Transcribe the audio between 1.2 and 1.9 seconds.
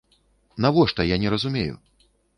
не разумею?